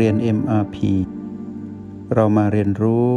[0.00, 0.76] เรียน MRP
[2.14, 3.08] เรามาเรียนรู้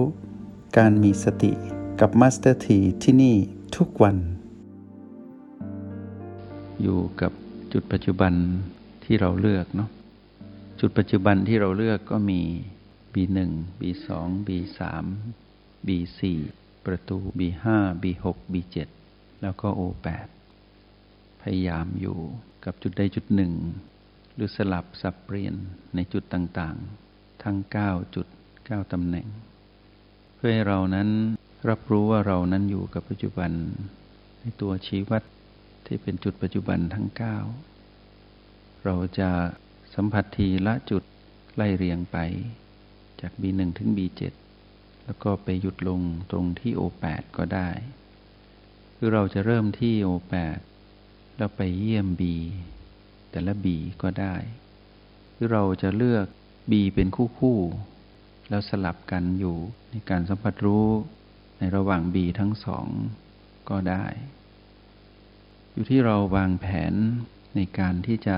[0.78, 1.52] การมีสติ
[2.00, 3.36] กับ Master T ที่ที่นี่
[3.76, 4.18] ทุกวัน
[6.82, 7.32] อยู่กับ
[7.74, 8.34] จุดปัจจุบัน
[9.04, 9.90] ที่เราเลือกเนาะ
[10.80, 12.42] จุดปัจจุบันที่เราเลือกก็มี
[13.14, 13.38] B1
[13.80, 14.08] B2
[14.48, 14.80] B3
[15.88, 16.20] B4
[16.86, 17.66] ประตู B5
[18.04, 18.76] B6 B7
[19.42, 20.28] แล้วก็ O8
[21.42, 22.18] พยายามอยู่
[22.66, 23.54] กับจุดใดจุดหนึ่ง
[24.38, 25.56] หรือสลับสับเปลี่ยน
[25.96, 28.28] ในจุดต่างๆ ทั้ง 9 จุด
[28.58, 29.28] 9 ตำแหน่ง
[30.36, 31.10] เพื่อให้เรานั้น
[31.70, 33.52] รับรู้ว่าเรานั้นอยู่กับปัจจุบัน
[34.40, 35.24] ในตัวชี้วัด
[35.86, 37.08] ที่เป็นจุดปัจจุบันทั้ง
[37.96, 39.30] 9 เราจะ
[39.94, 41.04] สัมผัสทีละจุด
[41.56, 42.18] ไล่เรียงไป
[43.22, 44.22] จาก B1 ถึง B7
[45.06, 46.02] แล้วก็ไปหยุดลง
[46.32, 47.70] ตรงที่ O8 ก็ได้
[48.96, 50.60] คือเราจะเริ่มที่ O8
[51.38, 52.24] แล้วไปเยี่ยม B
[53.32, 53.66] แต่ละ B
[54.02, 54.36] ก็ได้
[55.34, 56.26] หรือเราจะเลือก
[56.72, 57.60] B เป็นคู่คู่
[58.50, 59.58] แล้วสลับกันอยู่
[59.92, 60.88] ในการสัมผัสรู้
[61.60, 62.88] ในระหว่าง B ทั้งสอง
[63.70, 64.06] ก็ได้
[65.72, 66.94] อยู่ที่เราวางแผน
[67.56, 68.38] ในการที่จะ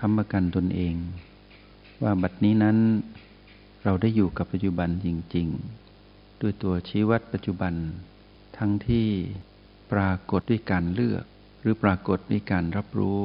[0.00, 0.94] ค้ำประกันตนเอง
[2.02, 2.76] ว่าบัดนี้นั้น
[3.84, 5.48] เราได้อยู่กับปัจจุบันจริง
[5.94, 7.74] ๆ ด้วยตัวชี้วัดปัจจุบัน
[8.58, 9.08] ทั้งที่
[9.92, 11.24] ปรากฏด้วยการเลือก
[11.60, 13.20] หรือปรากฏด้วยการรับรู้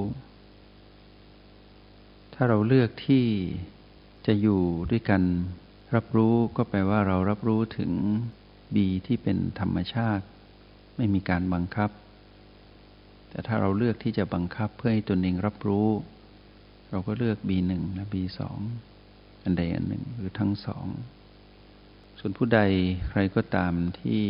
[2.41, 3.25] าเราเลือกที่
[4.25, 4.61] จะอยู่
[4.91, 5.21] ด้วยกัน
[5.95, 7.91] รับรู้ก็แปลว่าเรารับรู้ถึง
[8.75, 10.25] บีที่เป็นธรรมชาติ
[10.97, 11.89] ไม่มีการบังคับ
[13.29, 15.87] แต่ถ้าเราเลือกที่จะบังคับเพื่อให้ตนเองรับรู้
[16.89, 18.39] เราก็เลือก B1 และ B2
[19.43, 20.85] อันใดอันหนึ่งหรือทั้งสอง
[22.19, 22.59] ส่วนผู้ใด
[23.09, 24.23] ใครก็ตามที่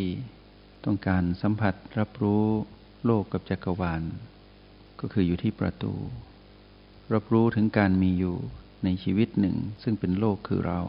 [0.85, 2.43] ต้องการสัมผัสรับรู้
[3.05, 4.01] โลกกับจักรวาล
[4.99, 5.93] ก็คืออยู่ที่ประตู
[7.13, 8.35] รับรู้ถึงการมีอยู่
[8.83, 10.81] ในชีวิตหนึ่ง ซึ่งเป็นโลกคือเรา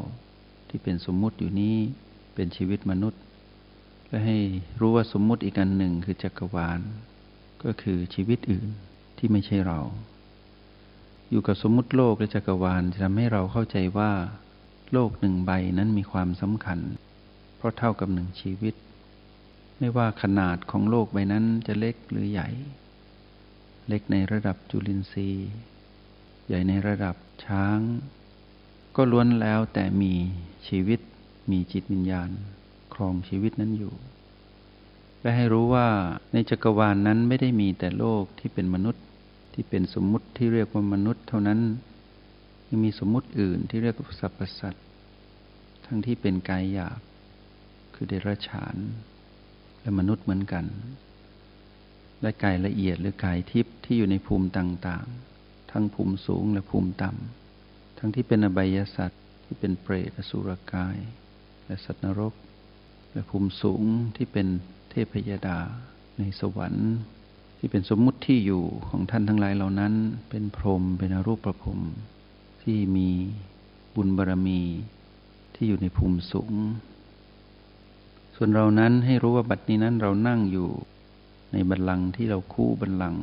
[0.69, 1.77] ที่เป็นสมมุติอยู่นี้
[2.35, 3.23] เป็นชีวิตมนุษย์
[4.09, 4.39] และให้
[4.81, 6.81] รู้ว่าสมมุติอีกอันหนึ่งคือจักรวาล
[7.65, 8.69] ก็คือชีวิตอื่น
[9.19, 9.81] ที่ไม่ใช่เรา
[11.31, 14.13] อยู่กับสมมุติโลกและจักรวาลจะทำให้เราเข้าใจว่า
[14.93, 16.79] โลกหนึ่งใบนั้นมีความสำคัญ
[17.57, 18.75] เพราะเท่ากับหนึ่งชีวิต
[19.79, 22.49] ไม่ว่าขนาดของโลกใบนั้นจะเล็กหรือใหญ่
[23.89, 25.51] เล็กในระดับจุลินทรีย์
[26.55, 27.79] ญ่ในระดับช้าง
[28.97, 30.13] ก็ล้วนแล้วแต่มี
[30.69, 31.01] ชีวิต
[31.51, 32.31] มีจิตวิญญาณ
[32.95, 33.95] ครองชีวิตนั้นอยู่
[35.21, 35.89] และให้รู้ว่า
[36.33, 39.05] ในจักรวาลนนั้นไม่ได้มีแต่โลกที่เป็นมนุษย์
[39.55, 41.61] ที่เป็นสมมุติที่เรียกว่ามนุษย์ เท่านั้น
[42.69, 44.87] ยังมีสมมุติอื่นที่เรียกว่าสรรพสัตว์
[45.85, 47.01] ทั้งที่เป็นกายหยาบ
[47.95, 48.77] คือเดรัจฉาน
[49.81, 50.65] และมนุษย์เหมือนกัน
[52.21, 55.32] และกายละเอียดหรือกายทิพย์ที่อยู่ในภูมิต่าง ๆ
[55.73, 60.99] ทั้งภูมิสูงและภูมิต่ำ ทั้งที่เป็นอบายสัตว์ที่เป็นเปรตอสุรกาย
[61.67, 62.35] และสัตว์นรก
[63.13, 63.83] และภูมิสูง
[64.17, 64.47] ที่เป็น
[64.91, 65.59] เทพยดา
[66.19, 66.91] ในสวรรค์
[67.59, 69.95] ที่เป็นสมมุติที่อยู่ของท่านทั้งหลายเหล่านั้น
[70.31, 71.81] เป็นพรหมเป็นอรูปประพรม
[72.63, 73.09] ที่มี
[73.95, 74.61] บุญบารรมี
[75.55, 76.55] ที่อยู่ในภูมิสูง
[78.37, 80.69] ส่วนเรานั้นให้รู้ว่าบัดนี้นั้นเรานั่งอยู่
[81.53, 83.23] ในบัลลังก์ที่เราคู่บัลลังก์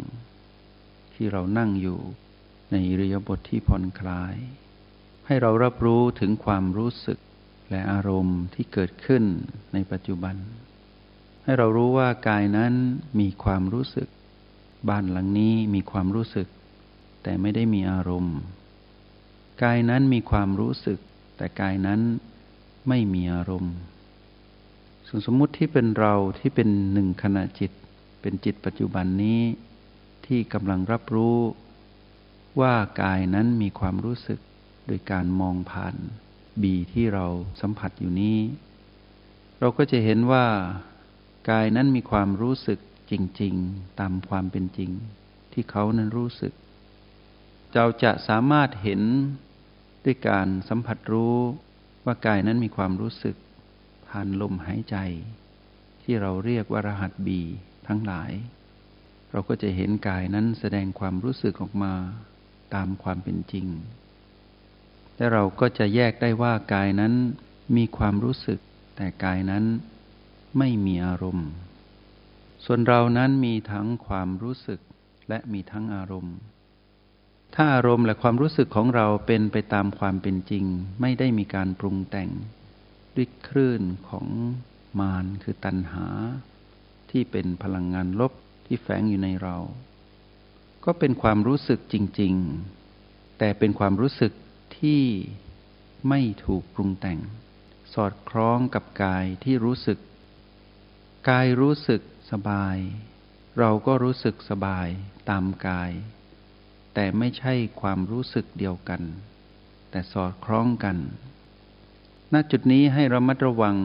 [1.13, 1.99] ที่เรานั่งอยู่
[2.71, 4.35] ในอิริยาบถทที่ผ่อนคลาย
[5.25, 7.19] ให้เรารับรู้ถึงความรู้สึก
[7.69, 9.23] และอารมณ์ที่เกิดขึ้น
[9.73, 10.35] ในปัจจุบัน
[11.43, 12.73] ให้เรารู้ว่ากายนั้น
[13.19, 14.07] มีความรู้สึก
[14.89, 16.47] บ้านหลังนี้มีความรู้สึก
[17.23, 18.37] แต่ไม่ได้มีอารมณ์
[19.63, 20.99] กายนั้นมีความรู้สึก
[21.37, 22.01] แต่กายนั้น
[22.87, 23.75] ไม่มีอารมณ์
[25.07, 27.71] ส่วนสมมุติที่เป็นเราที่เป็นหนึ่งขณะจิต
[28.21, 29.39] เป็นจิตปัจจุบันนี้
[30.25, 31.37] ที่กำลังรับรู้
[32.59, 34.39] ว่ากายนั้นมีความรู้สึก
[34.87, 35.95] โดยการมองผ่าน
[36.61, 37.25] บีที่เรา
[37.61, 38.39] สัมผัสอยู่นี้
[39.59, 40.45] เราก็จะเห็นว่า
[41.49, 42.79] กายนั้นมีความรู้สึก
[43.11, 44.91] จริง ๆ ตามความเป็นจริง
[45.53, 46.53] ที่เขานั้นรู้สึก
[47.75, 49.01] เราจะสามารถเห็น
[50.05, 51.35] ด้วยการสัมผัสรู้
[52.05, 53.35] ว่ากายนั้นมีความรู้สึก
[54.07, 54.97] ผ่านลมหายใจ
[56.03, 57.41] ที่เราเรียกว่ารหัสบี
[57.87, 58.31] ทั้งหลาย
[59.31, 61.93] เราก็จะเห็นกายนั้นแสดงความรู้สึกออกมา
[62.75, 63.67] ตามความเป็นจริง
[65.15, 67.13] และเราก็จะแยกได้ว่ากายนั้น
[67.75, 68.59] มีความรู้สึก
[68.95, 69.65] แต่กายนั้น
[70.57, 71.49] ไม่มีอารมณ์
[72.65, 74.79] ส่วนเรานั้นมีทั้งความรู้สึก
[75.29, 76.35] และมีทั้งอารมณ์
[77.55, 80.65] ถ้าอารมณ์และความรู้สึกของเราเป็นไปตามความเป็นจริง
[81.01, 82.29] ไม่ได้มีการปรุงแต่ง
[83.15, 84.27] ด้วยคลื่นของ
[84.99, 86.07] มารคือตัณหา
[87.11, 88.33] ที่เป็นพลังงานลบ
[88.65, 89.55] ที่แฝงอยู่ในเรา
[90.85, 92.33] ก็เป็นความรู้สึกจริง
[92.87, 94.33] ๆ แต่เป็นความรู้สึก
[94.77, 95.03] ที่
[96.09, 97.19] ไม่ถูกปรุงแต่ง
[97.93, 99.99] สอดคล้องกับกายที่รู้สึก
[101.29, 102.77] กายรู้สึกสบาย
[103.59, 104.87] เราก็รู้สึกสบาย
[105.29, 105.91] ตามกาย
[106.93, 109.01] แต่ไม่ใช่ความรู้สึกเดียวกัน
[109.91, 110.97] แต่สอดคล้องกัน
[112.33, 113.77] ณ จุดนี้ให้ระมัดระวัง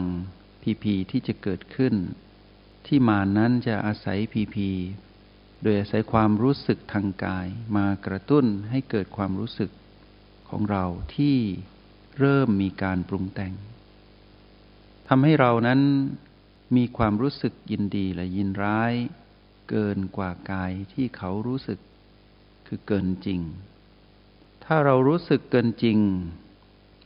[0.61, 1.95] พีพีที่จะเกิดขึ้น
[2.87, 4.69] ที่มานั้นจะอาศัยพีพี
[5.61, 7.47] โดยอาศัยความรู้สึกทางกาย
[7.77, 9.71] มากระตุ้นให้เกิดความรู้สึก
[10.49, 10.83] ของเรา
[11.15, 11.37] ที่
[12.19, 13.53] เริ่มมีการปรุงแต่ง
[15.07, 15.81] ทำให้เรานั้น
[16.75, 18.93] มีความรู้สึกยินดีและยินร้าย
[19.69, 21.79] เกินกว่ากายที่เขารู้สึก
[22.67, 23.39] คือเกินจริง
[24.65, 25.99] ถ้าเรารู้สึกเกินจริง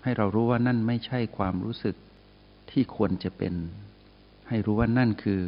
[0.03, 1.95] ให้เรารู้ว่านั่นไม่ใช่ความรู้สึก
[2.71, 3.53] ที่ควรจะเป็น
[4.47, 5.41] ให้รู้ว่านั่นคือ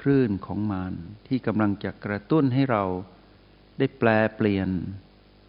[0.00, 0.94] คลื่นของมาร
[1.28, 2.84] ที่กำลังจะกระตุ้นให้เรา
[3.78, 4.68] ได้แปลเปลี่ยน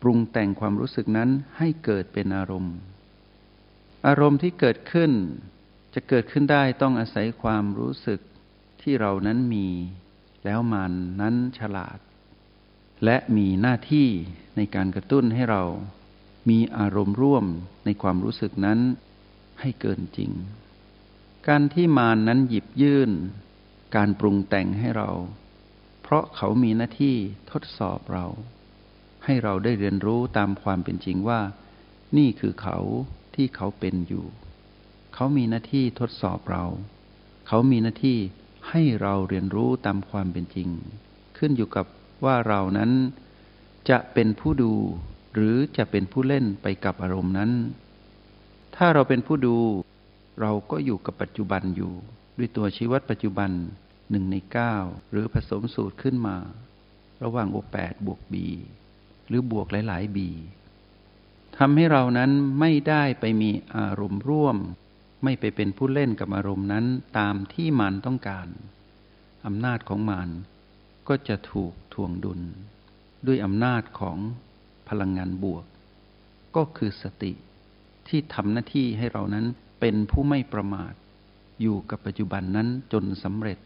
[0.01, 2.75] ปรุงแต่งความรู้สึกนั้นให้เกิดเป็นอารมณ์
[4.07, 5.11] อารมณ์ที่เกิดขึ้น
[5.93, 8.19] จะเกิดขึ้นได้ต้องอาศัยความรู้สึก
[8.81, 9.67] ที่เรานั้นมี
[10.45, 11.99] แล้วมานนั้นฉลาด
[13.05, 14.07] และมีหน้าที่
[14.55, 15.63] ในการกระตุ้นให้เรา
[16.49, 17.45] มีอารมณ์ร่วม
[17.85, 18.79] ในความรู้สึกนั้น
[19.61, 20.31] ให้เกินจริง
[21.47, 23.11] การที่มานนั้นหยิบยื่น
[23.95, 25.09] การปรุงแต่งให้เรา
[26.01, 27.15] เพราะเขามีหน้าที่
[27.51, 28.25] ทดสอบเรา
[29.25, 31.41] ให้เราได้เรียนรู้ตามความเป็นจริงว่า
[32.17, 32.77] นี่คือเขา
[33.35, 34.25] ที่เขาเป็นอยู่
[35.13, 36.65] เขามีหน้าที่ทดสอบเรา
[37.47, 38.17] เขามีหน้าที่
[38.69, 40.69] ให้เราเรียนรู้ตามความเป็นจริง
[41.37, 41.85] ขึ้นอยู่กับ
[42.25, 42.91] ว่าเรานั้น
[43.89, 44.73] จะเป็นผู้ดู
[45.33, 47.51] หรือจะเป็นผู้เล่นไปกับอารมณ์นั้น
[48.75, 49.55] ถ้าเราเป็นผู้ดู
[50.41, 51.93] เราก็อยู่กับปัจจุบันอยู่
[52.37, 53.51] ด้วยตัวชีวิตปัจจุบัน
[54.09, 54.75] หนึ่งในเก้า
[55.11, 56.37] หรือผสมสูตรขึ้นมา
[57.23, 58.47] ระหว่างโอแปดบวกบี
[59.27, 60.29] หรือบวกหลายๆบี
[61.57, 64.57] ทำให้เรานั้นไม่ได้ไปมีอารมณ์ร่วม
[65.23, 66.85] ไม่ไปเป็นผู้เล่นกับอารมณ์นั้น
[67.17, 68.47] ตามที่มันต้องการ
[69.45, 70.29] อำนาจของมัน
[71.07, 72.41] ก็จะถูกทวงดุล
[73.25, 74.17] ด้วยอำนาจของ
[74.89, 75.65] พลังงานบวก
[76.55, 77.31] ก็คือสติ
[78.07, 79.45] ที่ทำหน้าที่ให้เรานั้น
[79.79, 80.93] เป็นผู้ไม่ประมาท
[81.61, 83.57] อยู่กับปัจจุบันนั้นจนสำเร็จ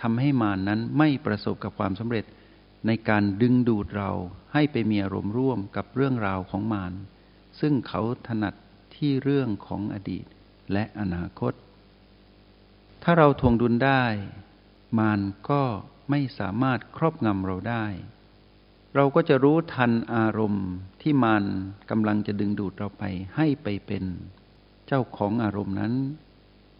[0.00, 2.24] ทำให้มานนั้นไม่ประสบกับความสำเร็จ
[2.86, 4.10] ในการดึงดูดเรา
[4.52, 6.92] ให้ไปมีอารมณ์ร่วมกับเรื่องราวของมาน
[7.60, 8.54] ซึ่งเขาถนัด
[8.96, 10.24] ที่เรื่องของอดีต
[10.72, 11.52] และอนาคต
[13.02, 14.04] ถ้าเราทวงดุลได้
[14.98, 15.20] มาน
[15.50, 15.62] ก็
[16.10, 17.84] ไม่สามารถครอบงำเราได้
[18.94, 20.66] เราก็จะรู้ทันอารมณ์
[21.02, 21.44] ที่มาน
[21.90, 23.04] กำลังจะดึงดูดเราไป
[23.36, 24.04] ให้ไปเป็น
[24.86, 25.92] เจ้าของอารมณ์นั้น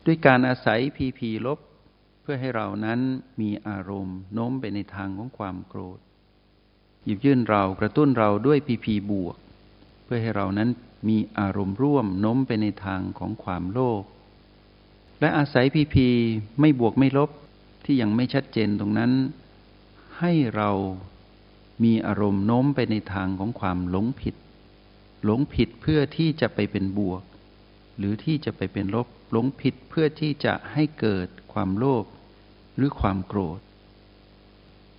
[0.06, 1.58] ด้วยการอาศัยพีพีลบ
[2.26, 3.00] เพื่อให้เรานั้น
[3.40, 5.98] มีอารมณ์โน้มไปในทางของความโกรธ
[7.04, 9.36] หยิบยื่นเรากระตุ้นเราด้วยพีพีบวก
[10.04, 10.68] เพื่อให้เรานั้น
[11.08, 14.02] มีอารมณ์ร่วมโน้มไปในทางของความโลภ
[15.20, 16.08] และอาศัยพีพี
[16.60, 17.30] ไม่บวกไม่ลบ
[17.84, 19.12] ที่ยังไม่ชัดเจนตรงนั้น
[20.18, 20.70] ให้เรา
[21.84, 24.34] มีอารมณ์โน้มไปในทางของความหลงผิด
[25.24, 27.22] หลงผิดเพื่อที่จะไปเป็นบวก
[27.98, 32.04] หรือที่จะไปเป็นลบหลงผิดเพื่อที่จะให้เกิดความโลภ
[32.76, 33.60] หรือความโกรธ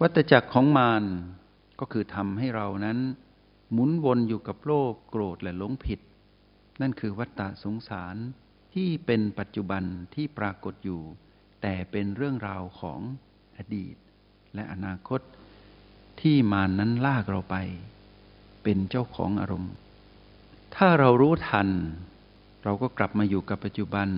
[0.02, 1.04] วัตจักรของมาร
[1.80, 3.00] ก็คือทำให้เรานั้น
[3.72, 6.00] หมุนวนอยู่กับโลภโกรธและหลงผิด
[6.82, 8.16] นั่นคือวัตตะสงสาร
[8.74, 9.84] ที่เป็นปัจจุบัน
[10.16, 11.02] ที่ปรากฏอยู่
[11.62, 13.00] แต่เป็นเรื่องราวของ
[13.58, 13.96] อดีต
[14.56, 15.22] และอนาคต
[16.22, 17.56] ที่มารนนั้นลากเราไป
[18.64, 19.74] เป็นเจ้าของอารมณ์
[20.76, 21.70] ถ้าเรารู้ทัน
[22.64, 24.10] เราก็กลับมาอยู่กับปัจจุบัน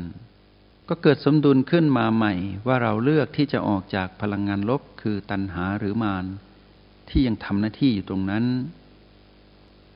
[0.90, 2.34] ก็เกิดสมดุลขึ้นมาใหม่
[2.68, 6.26] ว่าเราเลือกที่จะออกจากพลังงานลบคือตัณหาหรือมาร
[7.10, 8.46] ที่ยังทำหน้าที่อยู่ตรงนั้น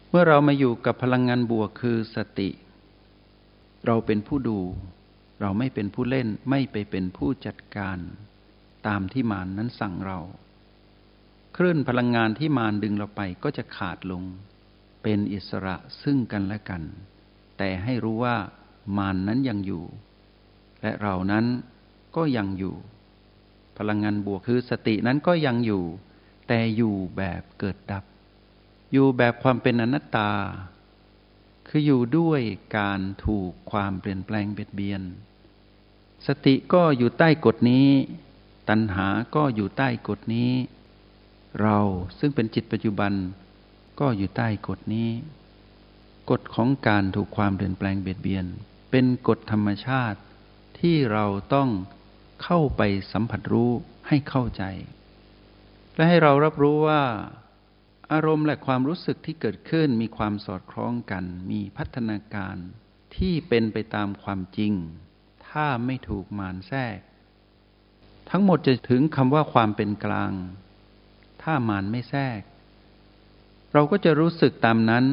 [0.10, 2.50] เมื่อเรามาอยู่กับพลังงานบวกคือสติ
[3.86, 4.60] เราเป็นผู้ดู
[5.41, 7.98] เราไม่เป็นผู้เล่นไม่ไปเป็นผู้จัดการ
[8.88, 10.19] ตามที่มารนนั้นสั่งเรา
[11.57, 14.24] คลื่นพลังงานที่มารดึงเราไปก็จะขาดลง
[15.03, 16.83] เป็นอิสระซึ่งกันและกัน
[17.57, 18.38] แต่ให้รู้ว่า
[18.98, 19.83] มารนนั้นยังอยู่
[20.82, 21.46] และเรานั้น
[22.16, 22.76] ก็ยังอยู่
[23.78, 25.84] พลังงานบวกคือสตินั้นก็ยังอยู่
[26.48, 28.04] แต่อยู่แบบเกิดดับ
[28.92, 30.32] อยู่แบบความเป็นอนัตตา
[31.68, 32.42] คืออยู่ด้วย
[32.78, 35.02] การถูกความเปลี่ยนแปลงเบียดเบียน
[36.28, 37.88] สติก็อยู่ใต้กฎนี้
[38.70, 40.52] ตัณหาก็อยู่ใต้กฎนี้
[41.62, 41.78] เรา
[42.20, 43.14] ซึ่งเป็นจิตปัจจุบัน
[44.00, 45.10] ก็อยู่ใต้กฎนี้
[46.30, 48.46] กฎของการถูกความเปลี่ยนแปลงเบียดเบียน
[48.92, 50.20] เป็นกฎธรรมชาติ
[50.82, 51.70] ที่เราต้อง
[52.44, 53.72] เข้าไปสัมผัสรู้
[54.08, 54.64] ให้เข้าใจ
[55.96, 57.04] และให้เรารับรู้ว่า
[58.12, 62.56] อารมณ์และความรู้สึกที่เกิดขึ้นมีความสอดคล้องกัน มีพัฒนาการ
[63.16, 64.74] ที่เป็นไปตามความจริง
[65.50, 66.98] ถ้าไม่ถูกมารแทรก
[68.30, 70.34] ทั้งหมดจะถึงคำว่าความเป็นกลาง
[71.44, 72.42] ถ้ามารไม่แทรก
[73.74, 75.06] เราก็จะรู้สึกตามนั้น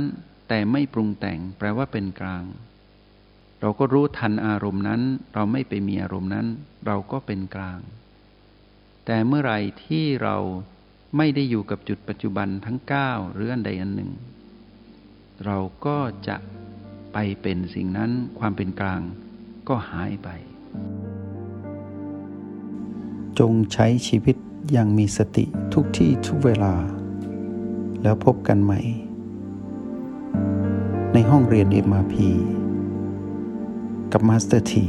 [0.48, 2.44] แต่ไม่ปรุงแต่งแปลว่าเป็นกลาง
[3.60, 5.00] เราก็รู้ทันอารมณ์นั้น
[5.34, 6.46] เราไม่ไปมีอารมณ์นั้น
[6.86, 7.80] เราก็เป็นกลาง
[9.06, 10.36] แต่เมื่อไรที่เรา
[11.16, 14.10] ไม่ได้อยู่กับจุดปัจจุบันทั้ง 9 หรืออันใดอันหนึ่ง
[15.46, 15.98] เราก็
[16.28, 16.36] จะ
[17.12, 19.00] ไปเป็นสิ่งนั้นความเป็นกลาง
[19.68, 20.28] ก็หายไป
[23.38, 24.36] จงใช้ชีวิต
[24.72, 26.74] อย่างมีสติทุกที่ทุกเวลา
[28.02, 28.80] แล้วพบกันใหม่
[31.12, 32.14] ในห้องเรียน MRP
[34.12, 34.84] กับ Master T